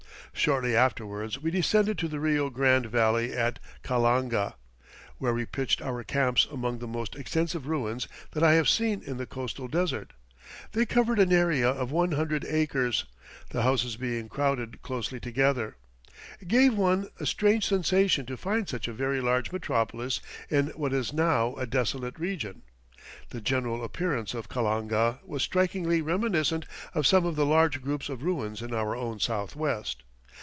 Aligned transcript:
Shortly 0.33 0.75
afterwards 0.75 1.39
we 1.39 1.51
descended 1.51 1.99
to 1.99 2.07
the 2.07 2.19
Rio 2.19 2.49
Grande 2.49 2.87
Valley 2.87 3.31
at 3.33 3.59
Callanga, 3.83 4.55
where 5.19 5.33
we 5.33 5.45
pitched 5.45 5.81
our 5.83 6.03
camps 6.03 6.47
among 6.49 6.79
the 6.79 6.87
most 6.87 7.15
extensive 7.15 7.67
ruins 7.67 8.07
that 8.31 8.41
I 8.41 8.53
have 8.53 8.69
seen 8.69 9.03
in 9.03 9.17
the 9.17 9.27
coastal 9.27 9.67
desert. 9.67 10.13
They 10.71 10.85
covered 10.87 11.19
an 11.19 11.33
area 11.33 11.69
of 11.69 11.91
one 11.91 12.13
hundred 12.13 12.43
acres, 12.45 13.03
the 13.51 13.61
houses 13.61 13.97
being 13.97 14.29
crowded 14.29 14.81
closely 14.81 15.19
together. 15.19 15.75
It 16.39 16.47
gave 16.47 16.73
one 16.73 17.09
a 17.19 17.25
strange 17.27 17.67
sensation 17.67 18.25
to 18.25 18.37
find 18.37 18.67
such 18.67 18.87
a 18.87 18.93
very 18.93 19.19
large 19.21 19.51
metropolis 19.51 20.21
in 20.49 20.67
what 20.69 20.93
is 20.93 21.13
now 21.13 21.55
a 21.55 21.67
desolate 21.67 22.17
region. 22.17 22.63
The 23.29 23.41
general 23.41 23.83
appearance 23.83 24.33
of 24.33 24.49
Callanga 24.49 25.19
was 25.23 25.43
strikingly 25.43 26.01
reminiscent 26.01 26.65
of 26.95 27.05
some 27.05 27.25
of 27.27 27.35
the 27.35 27.45
large 27.45 27.81
groups 27.81 28.09
of 28.09 28.23
ruins 28.23 28.63
in 28.63 28.73
our 28.73 28.95
own 28.95 29.19
Southwest. 29.19 30.03